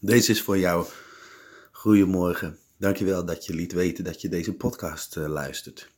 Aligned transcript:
Deze 0.00 0.30
is 0.30 0.42
voor 0.42 0.58
jou. 0.58 0.86
Goedemorgen. 1.72 2.58
Dankjewel 2.76 3.24
dat 3.24 3.46
je 3.46 3.54
liet 3.54 3.72
weten 3.72 4.04
dat 4.04 4.20
je 4.20 4.28
deze 4.28 4.52
podcast 4.52 5.16
uh, 5.16 5.26
luistert. 5.26 5.90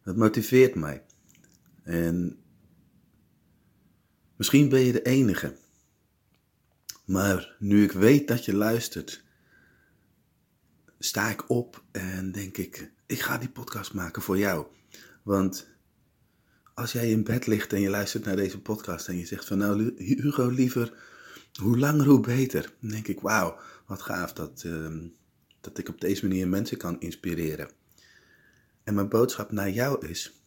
Het 0.00 0.16
motiveert 0.16 0.74
mij. 0.74 1.04
En 1.82 2.42
misschien 4.36 4.68
ben 4.68 4.80
je 4.80 4.92
de 4.92 5.02
enige. 5.02 5.56
Maar 7.04 7.56
nu 7.58 7.82
ik 7.82 7.92
weet 7.92 8.28
dat 8.28 8.44
je 8.44 8.54
luistert, 8.54 9.24
sta 10.98 11.30
ik 11.30 11.50
op 11.50 11.84
en 11.90 12.32
denk 12.32 12.56
ik, 12.56 12.92
ik 13.06 13.20
ga 13.20 13.38
die 13.38 13.50
podcast 13.50 13.94
maken 13.94 14.22
voor 14.22 14.38
jou. 14.38 14.66
Want 15.22 15.68
als 16.74 16.92
jij 16.92 17.10
in 17.10 17.24
bed 17.24 17.46
ligt 17.46 17.72
en 17.72 17.80
je 17.80 17.90
luistert 17.90 18.24
naar 18.24 18.36
deze 18.36 18.60
podcast 18.60 19.08
en 19.08 19.16
je 19.16 19.26
zegt 19.26 19.44
van 19.44 19.58
nou 19.58 19.92
Hugo 19.96 20.48
liever 20.48 21.10
hoe 21.60 21.78
langer 21.78 22.06
hoe 22.06 22.20
beter. 22.20 22.72
Dan 22.80 22.90
denk 22.90 23.08
ik 23.08 23.20
wauw 23.20 23.58
wat 23.86 24.02
gaaf 24.02 24.32
dat, 24.32 24.62
uh, 24.66 24.96
dat 25.60 25.78
ik 25.78 25.88
op 25.88 26.00
deze 26.00 26.26
manier 26.26 26.48
mensen 26.48 26.76
kan 26.76 27.00
inspireren. 27.00 27.70
En 28.84 28.94
mijn 28.94 29.08
boodschap 29.08 29.52
naar 29.52 29.70
jou 29.70 30.06
is, 30.06 30.42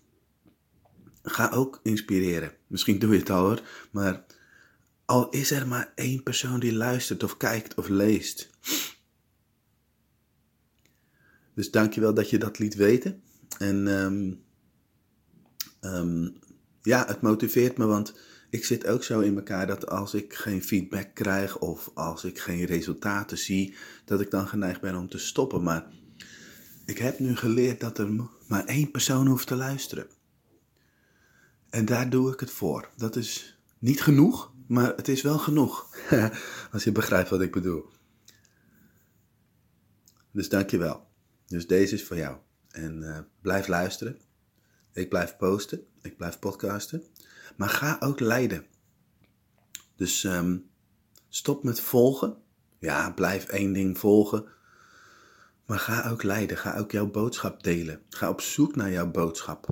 ga 1.23 1.51
ook 1.51 1.79
inspireren. 1.83 2.51
Misschien 2.67 2.99
doe 2.99 3.13
je 3.13 3.19
het 3.19 3.29
al 3.29 3.45
hoor, 3.45 3.61
maar 3.91 4.25
al 5.05 5.29
is 5.29 5.51
er 5.51 5.67
maar 5.67 5.91
één 5.95 6.23
persoon 6.23 6.59
die 6.59 6.73
luistert 6.73 7.23
of 7.23 7.37
kijkt 7.37 7.75
of 7.75 7.87
leest. 7.87 8.49
Dus 11.53 11.71
dankjewel 11.71 12.13
dat 12.13 12.29
je 12.29 12.37
dat 12.37 12.59
liet 12.59 12.75
weten. 12.75 13.21
En 13.57 13.87
um, 13.87 14.43
um, 15.81 16.39
ja, 16.85 17.05
het 17.07 17.21
motiveert 17.21 17.77
me, 17.77 17.85
want 17.85 18.13
ik 18.49 18.65
zit 18.65 18.87
ook 18.87 19.03
zo 19.03 19.19
in 19.19 19.35
elkaar 19.35 19.67
dat 19.67 19.87
als 19.87 20.13
ik 20.13 20.33
geen 20.33 20.63
feedback 20.63 21.13
krijg 21.13 21.57
of 21.57 21.91
als 21.93 22.23
ik 22.23 22.39
geen 22.39 22.65
resultaten 22.65 23.37
zie, 23.37 23.75
dat 24.05 24.21
ik 24.21 24.31
dan 24.31 24.47
geneigd 24.47 24.81
ben 24.81 24.95
om 24.95 25.09
te 25.09 25.17
stoppen. 25.17 25.63
Maar 25.63 25.85
ik 26.85 26.97
heb 26.97 27.19
nu 27.19 27.35
geleerd 27.35 27.79
dat 27.79 27.97
er 27.97 28.29
maar 28.47 28.65
één 28.65 28.91
persoon 28.91 29.27
hoeft 29.27 29.47
te 29.47 29.55
luisteren. 29.55 30.07
En 31.69 31.85
daar 31.85 32.09
doe 32.09 32.33
ik 32.33 32.39
het 32.39 32.51
voor. 32.51 32.89
Dat 32.97 33.15
is 33.15 33.59
niet 33.79 34.01
genoeg, 34.01 34.53
maar 34.67 34.95
het 34.95 35.07
is 35.07 35.21
wel 35.21 35.37
genoeg. 35.37 35.89
Als 36.71 36.83
je 36.83 36.91
begrijpt 36.91 37.29
wat 37.29 37.41
ik 37.41 37.51
bedoel. 37.51 37.85
Dus 40.31 40.49
dankjewel. 40.49 41.07
Dus 41.47 41.67
deze 41.67 41.93
is 41.93 42.03
voor 42.03 42.17
jou. 42.17 42.37
En 42.69 43.01
uh, 43.01 43.19
blijf 43.41 43.67
luisteren. 43.67 44.19
Ik 44.95 45.09
blijf 45.09 45.37
posten. 45.37 45.85
Ik 46.01 46.17
blijf 46.17 46.39
podcasten. 46.39 47.03
Maar 47.55 47.69
ga 47.69 47.97
ook 47.99 48.19
leiden. 48.19 48.65
Dus 49.95 50.23
um, 50.23 50.69
stop 51.29 51.63
met 51.63 51.79
volgen. 51.79 52.37
Ja, 52.79 53.11
blijf 53.11 53.45
één 53.45 53.73
ding 53.73 53.97
volgen. 53.97 54.45
Maar 55.65 55.79
ga 55.79 56.09
ook 56.09 56.23
leiden. 56.23 56.57
Ga 56.57 56.77
ook 56.77 56.91
jouw 56.91 57.11
boodschap 57.11 57.63
delen. 57.63 58.01
Ga 58.09 58.29
op 58.29 58.41
zoek 58.41 58.75
naar 58.75 58.91
jouw 58.91 59.11
boodschap. 59.11 59.67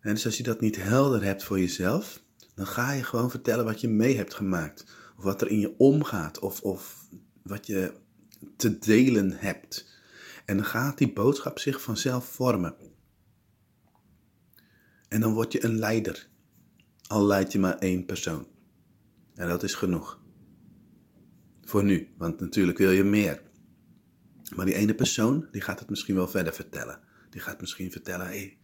En 0.00 0.14
dus 0.14 0.26
als 0.26 0.36
je 0.36 0.42
dat 0.42 0.60
niet 0.60 0.76
helder 0.76 1.22
hebt 1.22 1.44
voor 1.44 1.60
jezelf, 1.60 2.22
dan 2.54 2.66
ga 2.66 2.92
je 2.92 3.04
gewoon 3.04 3.30
vertellen 3.30 3.64
wat 3.64 3.80
je 3.80 3.88
mee 3.88 4.16
hebt 4.16 4.34
gemaakt. 4.34 4.84
Of 5.16 5.24
wat 5.24 5.40
er 5.40 5.48
in 5.48 5.60
je 5.60 5.74
omgaat. 5.78 6.38
Of, 6.38 6.60
of 6.60 7.08
wat 7.42 7.66
je 7.66 7.92
te 8.56 8.78
delen 8.78 9.32
hebt. 9.32 9.86
En 10.44 10.56
dan 10.56 10.66
gaat 10.66 10.98
die 10.98 11.12
boodschap 11.12 11.58
zich 11.58 11.82
vanzelf 11.82 12.24
vormen. 12.24 12.74
En 15.10 15.20
dan 15.20 15.32
word 15.32 15.52
je 15.52 15.64
een 15.64 15.78
leider. 15.78 16.28
Al 17.06 17.26
leid 17.26 17.52
je 17.52 17.58
maar 17.58 17.78
één 17.78 18.04
persoon. 18.06 18.46
En 19.34 19.48
dat 19.48 19.62
is 19.62 19.74
genoeg. 19.74 20.20
Voor 21.62 21.84
nu, 21.84 22.08
want 22.18 22.40
natuurlijk 22.40 22.78
wil 22.78 22.90
je 22.90 23.04
meer. 23.04 23.42
Maar 24.54 24.66
die 24.66 24.74
ene 24.74 24.94
persoon, 24.94 25.48
die 25.50 25.60
gaat 25.60 25.78
het 25.78 25.90
misschien 25.90 26.14
wel 26.14 26.28
verder 26.28 26.52
vertellen. 26.52 27.00
Die 27.30 27.40
gaat 27.40 27.60
misschien 27.60 27.90
vertellen, 27.90 28.26
hé, 28.26 28.32
hey, 28.32 28.58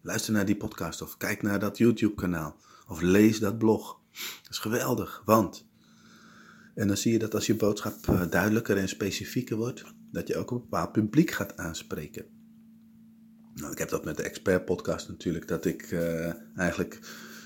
luister 0.00 0.32
naar 0.32 0.46
die 0.46 0.56
podcast 0.56 1.02
of 1.02 1.16
kijk 1.16 1.42
naar 1.42 1.58
dat 1.58 1.78
YouTube 1.78 2.14
kanaal. 2.14 2.56
Of 2.86 3.00
lees 3.00 3.38
dat 3.38 3.58
blog. 3.58 4.00
Dat 4.42 4.50
is 4.50 4.58
geweldig, 4.58 5.22
want... 5.24 5.70
En 6.74 6.86
dan 6.86 6.96
zie 6.96 7.12
je 7.12 7.18
dat 7.18 7.34
als 7.34 7.46
je 7.46 7.56
boodschap 7.56 8.08
eh, 8.08 8.30
duidelijker 8.30 8.76
en 8.76 8.88
specifieker 8.88 9.56
wordt, 9.56 9.84
dat 10.10 10.28
je 10.28 10.36
ook 10.36 10.50
een 10.50 10.60
bepaald 10.60 10.92
publiek 10.92 11.30
gaat 11.30 11.56
aanspreken. 11.56 12.41
Nou, 13.62 13.74
ik 13.74 13.80
heb 13.80 13.88
dat 13.88 14.04
met 14.04 14.16
de 14.16 14.22
expert 14.22 14.64
podcast 14.64 15.08
natuurlijk, 15.08 15.48
dat 15.48 15.64
ik 15.64 15.90
uh, 15.90 16.32
eigenlijk 16.56 16.98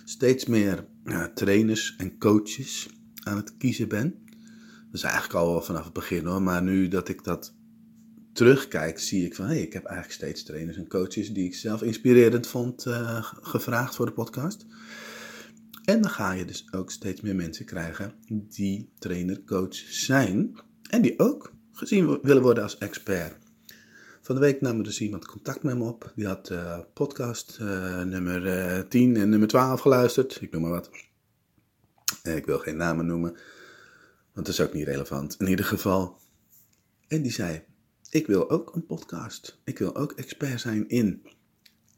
steeds 0.04 0.46
meer 0.46 0.86
uh, 1.04 1.24
trainers 1.24 1.94
en 1.96 2.18
coaches 2.18 2.88
aan 3.22 3.36
het 3.36 3.56
kiezen 3.56 3.88
ben. 3.88 4.24
Dat 4.84 4.94
is 4.94 5.02
eigenlijk 5.02 5.34
al 5.34 5.62
vanaf 5.62 5.84
het 5.84 5.92
begin 5.92 6.26
hoor, 6.26 6.42
maar 6.42 6.62
nu 6.62 6.88
dat 6.88 7.08
ik 7.08 7.24
dat 7.24 7.54
terugkijk, 8.32 8.98
zie 8.98 9.24
ik 9.24 9.34
van 9.34 9.44
hé, 9.44 9.52
hey, 9.52 9.62
ik 9.62 9.72
heb 9.72 9.84
eigenlijk 9.84 10.14
steeds 10.14 10.42
trainers 10.42 10.76
en 10.76 10.88
coaches 10.88 11.32
die 11.32 11.44
ik 11.44 11.54
zelf 11.54 11.82
inspirerend 11.82 12.46
vond 12.46 12.86
uh, 12.86 13.32
gevraagd 13.40 13.94
voor 13.94 14.06
de 14.06 14.12
podcast. 14.12 14.66
En 15.84 16.00
dan 16.00 16.10
ga 16.10 16.32
je 16.32 16.44
dus 16.44 16.72
ook 16.72 16.90
steeds 16.90 17.20
meer 17.20 17.36
mensen 17.36 17.64
krijgen 17.64 18.12
die 18.28 18.90
trainer, 18.98 19.42
coach 19.44 19.74
zijn 19.76 20.60
en 20.90 21.02
die 21.02 21.18
ook 21.18 21.52
gezien 21.72 22.18
willen 22.22 22.42
worden 22.42 22.62
als 22.62 22.78
expert. 22.78 23.45
Van 24.26 24.34
de 24.34 24.40
week 24.40 24.60
nam 24.60 24.78
er 24.78 24.84
dus 24.84 25.00
iemand 25.00 25.26
contact 25.26 25.62
met 25.62 25.76
me 25.76 25.84
op. 25.84 26.12
Die 26.14 26.26
had 26.26 26.50
uh, 26.50 26.78
podcast 26.94 27.58
uh, 27.60 28.02
nummer 28.02 28.42
uh, 28.42 28.78
eh, 28.78 28.88
10 28.88 29.16
en 29.16 29.28
nummer 29.28 29.48
12 29.48 29.80
geluisterd. 29.80 30.38
Ik 30.40 30.52
noem 30.52 30.62
maar 30.62 30.70
wat. 30.70 30.90
Ik 32.22 32.46
wil 32.46 32.58
geen 32.58 32.76
namen 32.76 33.06
noemen, 33.06 33.30
want 34.32 34.46
dat 34.46 34.48
is 34.48 34.60
ook 34.60 34.72
niet 34.72 34.86
relevant. 34.86 35.36
In 35.38 35.46
ieder 35.46 35.64
geval. 35.64 36.18
En 37.08 37.22
die 37.22 37.32
zei: 37.32 37.62
Ik 38.10 38.26
wil 38.26 38.50
ook 38.50 38.74
een 38.74 38.86
podcast. 38.86 39.60
Ik 39.64 39.78
wil 39.78 39.96
ook 39.96 40.12
expert 40.12 40.60
zijn 40.60 40.88
in. 40.88 41.26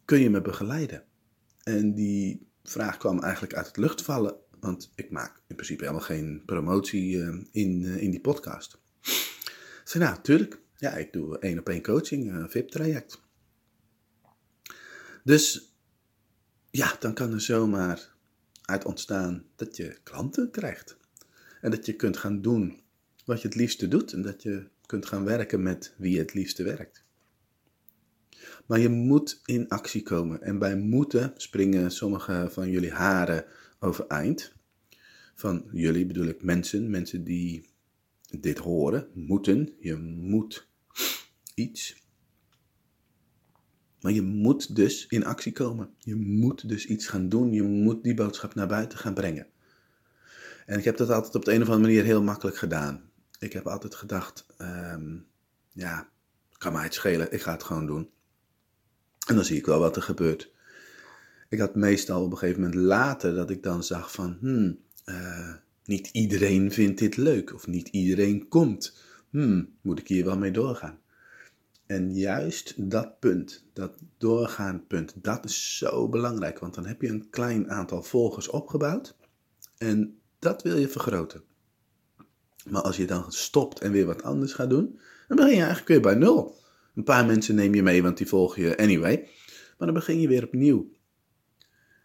Kun 0.04 0.20
je 0.20 0.30
me 0.30 0.40
begeleiden? 0.40 1.04
En 1.62 1.94
die 1.94 2.46
vraag 2.62 2.96
kwam 2.96 3.20
eigenlijk 3.20 3.54
uit 3.54 3.66
het 3.66 3.76
lucht 3.76 4.02
vallen, 4.02 4.36
want 4.60 4.92
ik 4.94 5.10
maak 5.10 5.42
in 5.46 5.54
principe 5.54 5.82
helemaal 5.82 6.06
geen 6.06 6.42
promotie 6.46 7.16
in, 7.50 7.84
in 7.84 8.10
die 8.10 8.20
podcast. 8.20 8.78
Ik 9.84 9.94
Nou, 9.94 10.16
tuurlijk. 10.22 10.66
Ja, 10.80 10.96
ik 10.96 11.12
doe 11.12 11.38
één 11.38 11.58
op 11.58 11.68
één 11.68 11.82
coaching, 11.82 12.32
een 12.32 12.50
VIP-traject. 12.50 13.20
Dus 15.24 15.72
ja, 16.70 16.96
dan 17.00 17.14
kan 17.14 17.32
er 17.32 17.40
zomaar 17.40 18.14
uit 18.62 18.84
ontstaan 18.84 19.44
dat 19.56 19.76
je 19.76 19.98
klanten 20.02 20.50
krijgt. 20.50 20.96
En 21.60 21.70
dat 21.70 21.86
je 21.86 21.92
kunt 21.92 22.16
gaan 22.16 22.42
doen 22.42 22.80
wat 23.24 23.42
je 23.42 23.48
het 23.48 23.56
liefste 23.56 23.88
doet. 23.88 24.12
En 24.12 24.22
dat 24.22 24.42
je 24.42 24.68
kunt 24.86 25.06
gaan 25.06 25.24
werken 25.24 25.62
met 25.62 25.94
wie 25.96 26.12
je 26.12 26.18
het 26.18 26.34
liefste 26.34 26.62
werkt. 26.62 27.04
Maar 28.66 28.78
je 28.78 28.88
moet 28.88 29.40
in 29.44 29.68
actie 29.68 30.02
komen. 30.02 30.42
En 30.42 30.58
bij 30.58 30.76
moeten 30.76 31.32
springen 31.36 31.90
sommige 31.90 32.48
van 32.50 32.70
jullie 32.70 32.92
haren 32.92 33.44
overeind. 33.78 34.52
Van 35.34 35.68
jullie 35.72 36.06
bedoel 36.06 36.26
ik 36.26 36.42
mensen, 36.42 36.90
mensen 36.90 37.24
die 37.24 37.68
dit 38.38 38.58
horen, 38.58 39.08
moeten. 39.14 39.74
Je 39.78 39.96
moet 39.96 40.67
iets. 41.58 42.06
Maar 44.00 44.12
je 44.12 44.22
moet 44.22 44.76
dus 44.76 45.06
in 45.06 45.24
actie 45.24 45.52
komen. 45.52 45.90
Je 45.98 46.14
moet 46.14 46.68
dus 46.68 46.86
iets 46.86 47.06
gaan 47.06 47.28
doen. 47.28 47.52
Je 47.52 47.62
moet 47.62 48.02
die 48.02 48.14
boodschap 48.14 48.54
naar 48.54 48.68
buiten 48.68 48.98
gaan 48.98 49.14
brengen. 49.14 49.46
En 50.66 50.78
ik 50.78 50.84
heb 50.84 50.96
dat 50.96 51.10
altijd 51.10 51.34
op 51.34 51.44
de 51.44 51.52
een 51.52 51.62
of 51.62 51.68
andere 51.68 51.86
manier 51.86 52.04
heel 52.04 52.22
makkelijk 52.22 52.56
gedaan. 52.56 53.10
Ik 53.38 53.52
heb 53.52 53.66
altijd 53.66 53.94
gedacht, 53.94 54.46
um, 54.58 55.26
ja, 55.72 56.08
kan 56.58 56.72
mij 56.72 56.82
het 56.82 56.94
schelen, 56.94 57.32
ik 57.32 57.42
ga 57.42 57.52
het 57.52 57.62
gewoon 57.62 57.86
doen. 57.86 58.10
En 59.26 59.34
dan 59.34 59.44
zie 59.44 59.56
ik 59.56 59.66
wel 59.66 59.78
wat 59.78 59.96
er 59.96 60.02
gebeurt. 60.02 60.50
Ik 61.48 61.58
had 61.58 61.74
meestal 61.74 62.24
op 62.24 62.30
een 62.30 62.38
gegeven 62.38 62.60
moment 62.60 62.80
later 62.80 63.34
dat 63.34 63.50
ik 63.50 63.62
dan 63.62 63.84
zag 63.84 64.12
van, 64.12 64.36
hmm, 64.40 64.78
uh, 65.04 65.54
niet 65.84 66.08
iedereen 66.12 66.72
vindt 66.72 66.98
dit 66.98 67.16
leuk 67.16 67.54
of 67.54 67.66
niet 67.66 67.88
iedereen 67.88 68.48
komt. 68.48 68.98
Hmm, 69.30 69.68
moet 69.80 69.98
ik 69.98 70.08
hier 70.08 70.24
wel 70.24 70.38
mee 70.38 70.50
doorgaan? 70.50 70.98
En 71.88 72.14
juist 72.14 72.74
dat 72.90 73.18
punt, 73.18 73.64
dat 73.72 73.98
doorgaan 74.18 74.86
punt, 74.86 75.14
dat 75.16 75.44
is 75.44 75.76
zo 75.76 76.08
belangrijk. 76.08 76.58
Want 76.58 76.74
dan 76.74 76.86
heb 76.86 77.02
je 77.02 77.08
een 77.08 77.30
klein 77.30 77.70
aantal 77.70 78.02
volgers 78.02 78.48
opgebouwd. 78.48 79.16
En 79.78 80.18
dat 80.38 80.62
wil 80.62 80.76
je 80.76 80.88
vergroten. 80.88 81.42
Maar 82.70 82.82
als 82.82 82.96
je 82.96 83.06
dan 83.06 83.32
stopt 83.32 83.80
en 83.80 83.92
weer 83.92 84.06
wat 84.06 84.22
anders 84.22 84.52
gaat 84.52 84.70
doen, 84.70 85.00
dan 85.28 85.36
begin 85.36 85.52
je 85.52 85.58
eigenlijk 85.58 85.88
weer 85.88 86.00
bij 86.00 86.14
nul. 86.14 86.56
Een 86.94 87.04
paar 87.04 87.26
mensen 87.26 87.54
neem 87.54 87.74
je 87.74 87.82
mee, 87.82 88.02
want 88.02 88.16
die 88.16 88.26
volgen 88.26 88.62
je 88.62 88.76
anyway. 88.76 89.28
Maar 89.78 89.86
dan 89.86 89.94
begin 89.94 90.20
je 90.20 90.28
weer 90.28 90.44
opnieuw. 90.44 90.90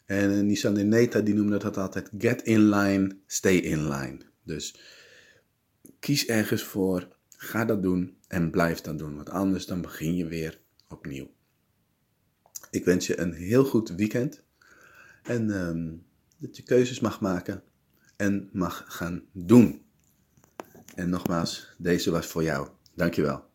En 0.05 0.45
Nissan 0.45 0.87
Neta 0.87 1.19
die 1.19 1.33
noemde 1.33 1.57
dat 1.57 1.77
altijd 1.77 2.09
get 2.17 2.41
in 2.41 2.69
line, 2.69 3.17
stay 3.25 3.55
in 3.55 3.89
line. 3.89 4.17
Dus 4.43 4.75
kies 5.99 6.25
ergens 6.25 6.63
voor, 6.63 7.07
ga 7.43 7.65
dat 7.65 7.81
doen 7.81 8.17
en 8.27 8.51
blijf 8.51 8.81
dat 8.81 8.97
doen. 8.97 9.15
Want 9.15 9.29
anders 9.29 9.65
dan 9.65 9.81
begin 9.81 10.15
je 10.15 10.25
weer 10.25 10.59
opnieuw. 10.87 11.31
Ik 12.69 12.85
wens 12.85 13.07
je 13.07 13.19
een 13.19 13.33
heel 13.33 13.65
goed 13.65 13.89
weekend. 13.89 14.43
En 15.23 15.49
um, 15.49 16.05
dat 16.37 16.57
je 16.57 16.63
keuzes 16.63 16.99
mag 16.99 17.21
maken. 17.21 17.63
en 18.15 18.49
mag 18.51 18.83
gaan 18.87 19.23
doen. 19.31 19.81
En 20.95 21.09
nogmaals, 21.09 21.75
deze 21.77 22.11
was 22.11 22.25
voor 22.25 22.43
jou. 22.43 22.69
Dankjewel. 22.95 23.51